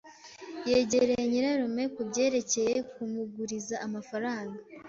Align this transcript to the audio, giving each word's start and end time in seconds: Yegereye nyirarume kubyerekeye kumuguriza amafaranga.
Yegereye 0.69 1.21
nyirarume 1.31 1.83
kubyerekeye 1.95 2.75
kumuguriza 2.91 3.75
amafaranga. 3.85 4.57